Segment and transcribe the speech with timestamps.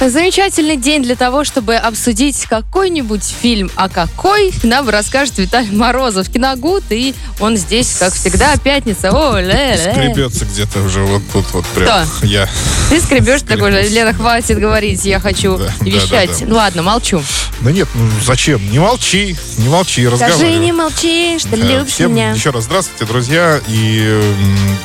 [0.00, 3.68] Замечательный день для того, чтобы обсудить какой-нибудь фильм.
[3.74, 9.10] А какой, нам расскажет Виталий Морозов, киногуд, и он здесь, как всегда, пятница.
[9.10, 9.76] О, ле, ле.
[9.92, 12.06] Скребется где-то уже вот тут вот прям.
[12.06, 12.26] Кто?
[12.26, 12.48] Я.
[12.90, 16.30] Ты скребешь такой же, Лена, хватит говорить, я хочу Да, да, вещать.
[16.30, 16.46] да, да.
[16.46, 17.20] Ну ладно, молчу.
[17.60, 18.70] Да нет, ну зачем?
[18.70, 20.58] Не молчи, не молчи, Скажи, разговаривай.
[20.64, 22.30] не молчи, что Да, любишь Всем меня.
[22.30, 23.60] еще раз здравствуйте, друзья.
[23.66, 24.22] И,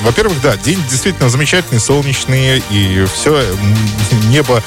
[0.02, 3.44] во-первых, да, день действительно замечательный, солнечный, и все,
[4.30, 4.64] небо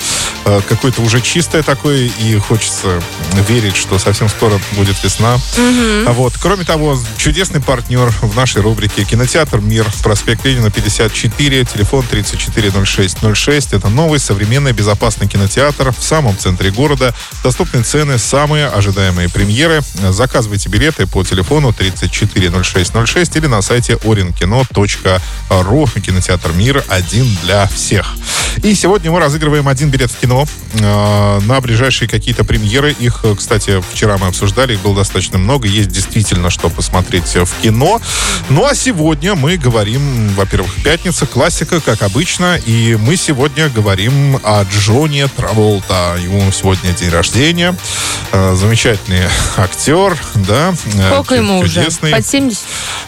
[0.68, 3.00] какое-то уже чистое такое, и хочется
[3.48, 5.38] верить, что совсем скоро будет весна.
[6.06, 12.04] А вот, кроме того, чудесный партнер в нашей рубрике «Кинотеатр Мир», проспект Ленина, 54, телефон
[12.08, 13.72] 340606.
[13.72, 17.14] Это новый, современный, безопасный кинотеатр в самом центре города.
[17.42, 19.80] Доступные цены, самые ожидаемые премьеры.
[20.10, 26.00] Заказывайте билеты по телефону 340606 или на сайте orinkino.ru.
[26.00, 28.14] Кинотеатр Мир один для всех.
[28.62, 32.94] И сегодня мы разыгрываем один билет в кино э, на ближайшие какие-то премьеры.
[32.98, 35.68] Их, э, кстати, вчера мы обсуждали, их было достаточно много.
[35.68, 38.00] Есть действительно что посмотреть э, в кино.
[38.48, 42.56] Ну а сегодня мы говорим, во-первых, пятница, классика, как обычно.
[42.66, 46.16] И мы сегодня говорим о Джоне Траволта.
[46.22, 47.76] Ему сегодня день рождения.
[48.32, 49.22] Э, Замечательный
[49.56, 50.74] актер, да.
[51.10, 51.80] Сколько ему уже?
[51.80, 52.12] чудесный.
[52.12, 52.60] Под 70?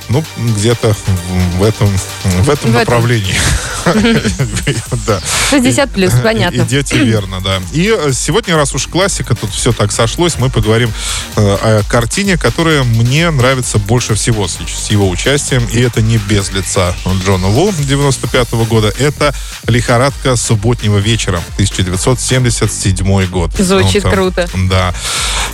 [0.09, 0.95] Ну, где-то
[1.59, 1.89] в этом,
[2.43, 3.35] в этом В направлении.
[5.07, 5.21] Да.
[5.51, 6.63] 60 плюс, понятно.
[6.63, 7.61] Идете верно, да.
[7.73, 10.91] И э, сегодня, раз уж классика, тут все так сошлось, мы поговорим
[11.37, 15.67] э, о картине, которая мне нравится больше всего с, с его участием.
[15.73, 18.93] И это не без лица Джона Ву 95 года.
[18.99, 19.35] Это
[19.67, 23.53] «Лихорадка субботнего вечера» 1977 год.
[23.59, 24.49] Звучит Он там- круто.
[24.69, 24.95] Да.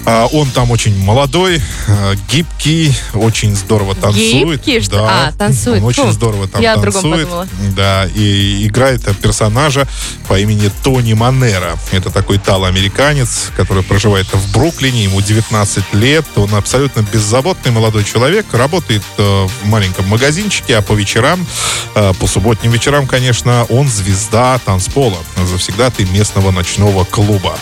[0.07, 4.61] А, Он там очень молодой, э, гибкий, очень здорово танцует.
[4.65, 5.29] Гибкий, Да.
[5.29, 5.79] а, танцует.
[5.79, 7.23] Он очень Фу, здорово там я о другом танцует.
[7.29, 7.49] подумала.
[7.75, 9.87] Да, и играет персонажа
[10.29, 11.15] по имени Тони
[11.55, 11.79] Манера.
[11.93, 16.25] Это такой талоамериканец, который проживает в Бруклине, ему 19 лет.
[16.37, 19.23] Он абсолютно беззаботный молодой человек, работает э,
[19.63, 21.47] в маленьком магазинчике, а по вечерам,
[21.95, 27.57] э, по субботним вечерам, конечно, он звезда танцпола, завсегдатый местного ночного клуба.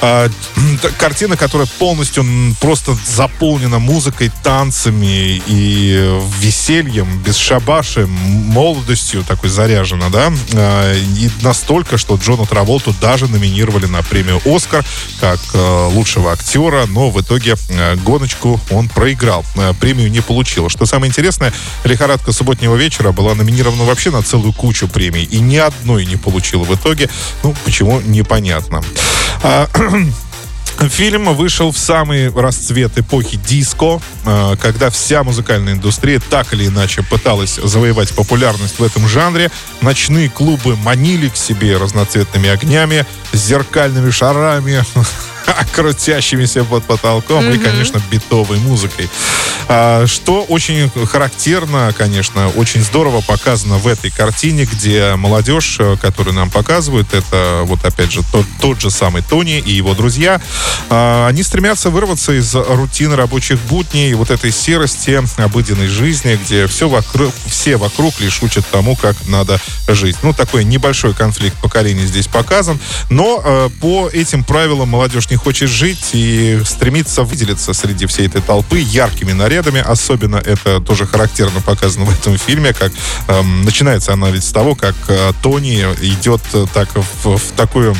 [0.00, 2.24] Т- картина, которая полностью
[2.60, 12.16] просто заполнена музыкой, танцами и весельем, бесшабашем, молодостью такой заряжена, да, А, и настолько, что
[12.16, 14.84] Джона Траволту даже номинировали на премию «Оскар»
[15.20, 20.68] как э, лучшего актера, но в итоге э, гоночку он проиграл, Э, премию не получил.
[20.68, 21.52] Что самое интересное,
[21.84, 26.64] «Лихорадка субботнего вечера» была номинирована вообще на целую кучу премий, и ни одной не получила
[26.64, 27.08] в итоге,
[27.44, 28.82] ну, почему, непонятно.
[30.78, 37.02] Фильм вышел в самый расцвет эпохи диско, э, когда вся музыкальная индустрия так или иначе
[37.02, 39.50] пыталась завоевать популярность в этом жанре.
[39.80, 44.84] Ночные клубы манили к себе разноцветными огнями, зеркальными шарами,
[45.74, 49.08] крутящимися под потолком и, конечно, битовой музыкой.
[49.68, 56.34] А, Что очень характерно, конечно, очень здорово показано в этой картине, где молодежь, э, которую
[56.34, 60.40] нам показывают, это вот опять же тот, тот же самый Тони и его друзья,
[60.88, 66.88] а, они стремятся вырваться из рутины рабочих будней, вот этой серости обыденной жизни, где все
[66.88, 70.16] вокруг, все вокруг лишь учат тому, как надо жить.
[70.22, 72.78] Ну, такой небольшой конфликт поколений здесь показан,
[73.10, 78.42] но э, по этим правилам молодежь не хочет жить и стремится выделиться среди всей этой
[78.42, 79.80] толпы яркими нарядами.
[79.80, 82.92] Особенно это тоже характерно показано в этом фильме, как
[83.28, 87.96] эм, начинается она ведь с того, как э, Тони идет э, так в, в такую,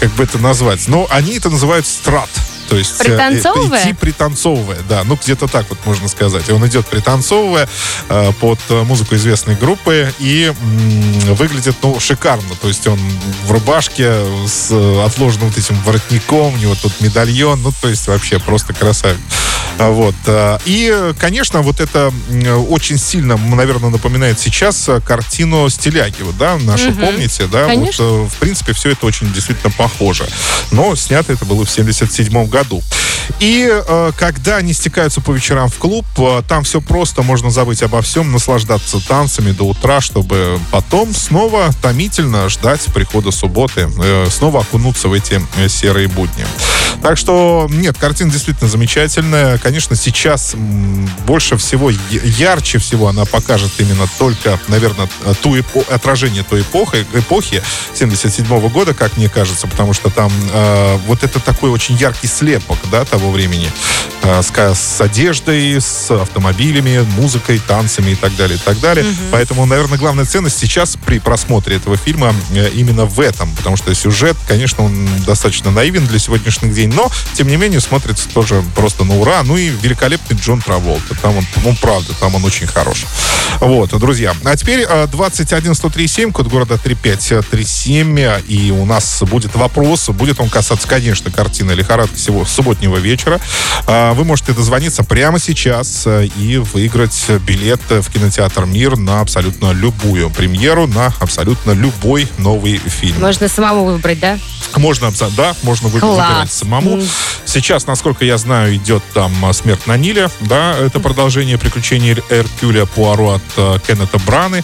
[0.00, 2.30] как бы это назвать, но они это называют страт.
[2.68, 3.82] То есть э, Пританцовывая?
[3.82, 6.48] идти пританцовывая, да, ну где-то так вот можно сказать.
[6.50, 7.68] Он идет пританцовывая
[8.08, 10.52] э, под э, музыку известной группы и
[11.30, 12.54] выглядит, ну, шикарно.
[12.60, 12.98] То есть он
[13.46, 14.12] в рубашке
[14.46, 18.74] с э, отложенным вот этим воротником, у него тут медальон, ну, то есть вообще просто
[18.74, 19.18] красавец.
[19.78, 20.14] А, Вот.
[20.26, 22.12] э, И, э, конечно, вот это
[22.68, 27.00] очень сильно, наверное, напоминает сейчас э, картину Стиляги, вот, да, нашу, Мгм.
[27.06, 27.66] помните, да?
[27.66, 28.04] Конечно.
[28.04, 30.26] Вот, э, в принципе, все это очень действительно похоже.
[30.72, 32.57] Но снято это было в 77 году.
[32.58, 32.82] jogador.
[33.40, 37.82] И э, когда они стекаются по вечерам в клуб, э, там все просто, можно забыть
[37.82, 44.60] обо всем, наслаждаться танцами до утра, чтобы потом снова томительно ждать прихода субботы, э, снова
[44.60, 46.46] окунуться в эти серые будни.
[47.02, 49.58] Так что, нет, картина действительно замечательная.
[49.58, 50.54] Конечно, сейчас
[51.26, 55.08] больше всего, ярче всего она покажет именно только, наверное,
[55.42, 57.62] ту эпо- отражение той эпохи, эпохи
[57.94, 62.78] 77 года, как мне кажется, потому что там э, вот это такой очень яркий слепок,
[62.90, 63.68] да, того времени.
[64.22, 69.04] Э, с, с одеждой, с автомобилями, музыкой, танцами и так далее, и так далее.
[69.30, 73.94] Поэтому, наверное, главная ценность сейчас при просмотре этого фильма э, именно в этом, потому что
[73.94, 79.04] сюжет, конечно, он достаточно наивен для сегодняшних дней, но, тем не менее, смотрится тоже просто
[79.04, 79.42] на ура.
[79.42, 81.14] Ну и великолепный Джон Траволта.
[81.20, 83.06] Там он, ну, правда, там он очень хорош.
[83.60, 84.34] Вот, друзья.
[84.44, 90.48] А теперь э, 21137, код города 3537, э, и у нас будет вопрос, будет он
[90.48, 93.07] касаться, конечно, картины «Лихорадка» всего субботнего вечера.
[93.86, 99.72] А, Вы можете дозвониться прямо сейчас э, и выиграть билет в кинотеатр «Мир» на абсолютно
[99.72, 103.20] любую премьеру, на абсолютно любой новый фильм.
[103.20, 104.38] Можно самому выбрать, да?
[104.76, 106.52] Можно, да, можно вы- Класс.
[106.52, 107.00] самому.
[107.44, 112.22] Сейчас, насколько я знаю, идет там а, «Смерть на Ниле», да, это продолжение приключений Эр-
[112.30, 114.62] Эркюля Пуаро от а, Кеннета Браны.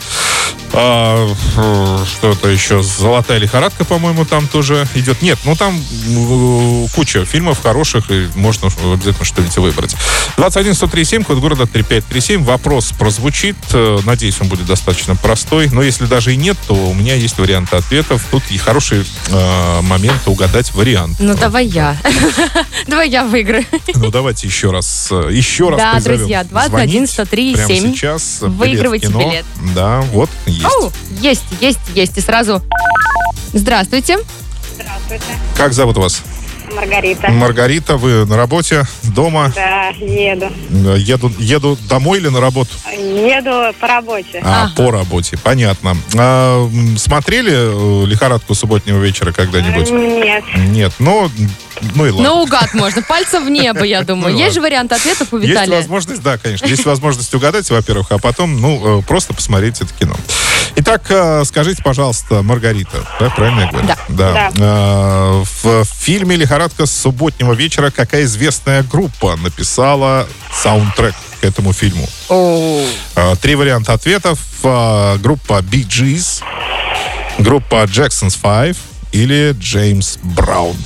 [0.77, 5.23] А, э, что-то еще, «Золотая лихорадка», по-моему, там тоже идет.
[5.23, 9.97] Нет, ну там э, куча фильмов хороших, и можно обязательно что-нибудь выбрать.
[10.37, 12.45] 21-137, код города 3537.
[12.45, 13.57] Вопрос прозвучит.
[13.73, 15.69] Э, Надеюсь, он будет достаточно простой.
[15.71, 18.25] Но если даже и нет, то у меня есть варианты ответов.
[18.31, 21.17] Тут и хороший э, момент угадать вариант.
[21.19, 21.97] Ну, давай я.
[22.87, 23.65] Давай я выиграю.
[23.95, 27.95] Ну, давайте еще раз, э, еще раз Да, друзья, 21 звонить 103 прямо 7.
[27.95, 28.39] сейчас.
[28.41, 29.45] Выигрывайте билет.
[29.75, 30.67] Да, вот, есть.
[31.21, 32.19] Есть, есть, есть.
[32.19, 32.63] И сразу...
[33.53, 34.19] Здравствуйте.
[34.75, 35.25] Здравствуйте,
[35.57, 36.23] Как зовут вас?
[36.75, 37.31] Маргарита.
[37.31, 39.53] Маргарита, вы на работе, дома?
[39.55, 40.47] Да, еду.
[40.71, 42.71] Э, Еду, еду домой или на работу?
[42.93, 44.41] Еду по работе.
[44.45, 44.73] А, Ага.
[44.77, 45.97] по работе, понятно.
[46.17, 49.91] А, смотрели э, «Лихорадку субботнего вечера» когда-нибудь?
[49.91, 50.45] Нет.
[50.69, 51.31] Нет, ну,
[51.95, 52.25] ну и ладно.
[52.31, 53.03] Наугад можно.
[53.03, 54.33] Пальцем в небо, я думаю.
[54.33, 54.55] Ну, Есть ладно.
[54.55, 55.77] же вариант ответов у Есть Виталия?
[55.77, 56.67] возможность, да, конечно.
[56.67, 60.15] Есть возможность угадать, во-первых, а потом, ну, э, просто посмотреть это кино.
[60.77, 63.87] Итак, э, скажите, пожалуйста, Маргарита, да, правильно я говорю?
[63.87, 63.97] Да.
[64.09, 64.53] Да.
[64.57, 72.09] Э, В фильме «Лихорадка субботнего вечера» какая известная группа написала саундтрек к этому фильму?
[72.29, 74.39] Э, Три варианта ответов.
[74.63, 76.43] Группа Bee Gees,
[77.39, 78.77] группа Jackson's Five
[79.13, 80.77] или Джеймс Браун.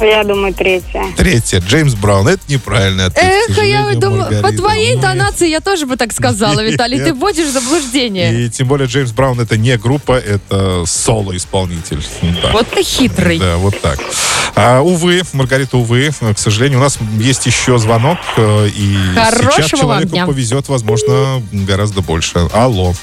[0.00, 1.04] Я думаю, третья.
[1.16, 1.60] Третье.
[1.60, 2.26] Джеймс Браун.
[2.28, 3.24] Это неправильный ответ.
[3.24, 6.98] Эх, я сожалению, думаю, по твоей интонации я тоже бы так сказала, Виталий.
[6.98, 8.44] Ты вводишь в заблуждение.
[8.44, 12.02] И тем более Джеймс Браун это не группа, это соло-исполнитель.
[12.42, 12.50] Да.
[12.52, 13.38] Вот ты хитрый.
[13.38, 13.98] Да, вот так.
[14.56, 19.80] А, увы, Маргарита, увы, к сожалению, у нас есть еще звонок, э, и Хорошего сейчас
[19.80, 20.26] человеку дня.
[20.26, 22.48] повезет, возможно, гораздо больше.
[22.52, 22.94] Алло,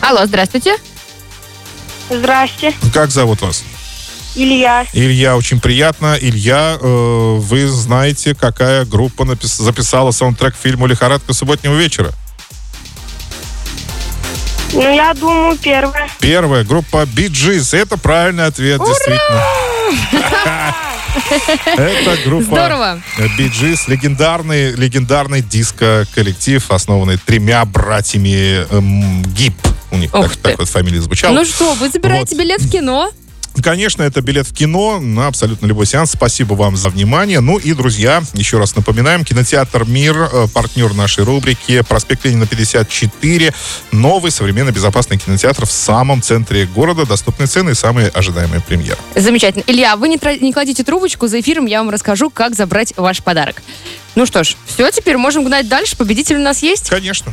[0.00, 0.76] Алло, здравствуйте.
[2.10, 2.74] Здрасте.
[2.92, 3.64] как зовут вас?
[4.34, 4.84] Илья.
[4.92, 6.16] Илья, очень приятно.
[6.20, 12.12] Илья, э, вы знаете, какая группа напис- записала саундтрек к фильму «Лихорадка субботнего вечера»?
[14.72, 16.08] Ну, я думаю, первая.
[16.18, 17.76] Первая группа Gees.
[17.78, 19.42] Это правильный ответ, действительно.
[21.76, 23.00] Это группа
[23.38, 29.54] Gees, легендарный, легендарный диско-коллектив, основанный тремя братьями эм, Гип.
[29.92, 31.32] У них так, так вот фамилия звучала.
[31.34, 32.42] Ну что, вы забираете Вот.
[32.42, 33.12] билет в кино?
[33.62, 36.12] Конечно, это билет в кино на абсолютно любой сеанс.
[36.12, 37.40] Спасибо вам за внимание.
[37.40, 43.54] Ну и, друзья, еще раз напоминаем, кинотеатр «Мир», э, партнер нашей рубрики, проспект Ленина 54,
[43.92, 48.98] новый современный безопасный кинотеатр в самом центре города, доступные цены и самые ожидаемые премьеры.
[49.14, 49.62] Замечательно.
[49.66, 53.22] Илья, вы не, тра- не кладите трубочку, за эфиром я вам расскажу, как забрать ваш
[53.22, 53.62] подарок.
[54.14, 55.96] Ну что ж, все, теперь можем гнать дальше.
[55.96, 56.88] Победитель у нас есть.
[56.88, 57.32] Конечно.